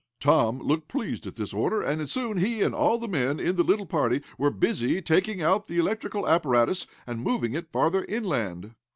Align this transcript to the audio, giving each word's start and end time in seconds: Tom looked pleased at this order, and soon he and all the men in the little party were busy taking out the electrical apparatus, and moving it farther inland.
Tom 0.19 0.57
looked 0.57 0.87
pleased 0.87 1.27
at 1.27 1.35
this 1.35 1.53
order, 1.53 1.79
and 1.79 2.09
soon 2.09 2.37
he 2.39 2.63
and 2.63 2.73
all 2.73 2.97
the 2.97 3.07
men 3.07 3.39
in 3.39 3.55
the 3.55 3.61
little 3.61 3.85
party 3.85 4.23
were 4.35 4.49
busy 4.49 4.99
taking 4.99 5.43
out 5.43 5.67
the 5.67 5.77
electrical 5.77 6.27
apparatus, 6.27 6.87
and 7.05 7.21
moving 7.23 7.53
it 7.53 7.71
farther 7.71 8.03
inland. 8.05 8.73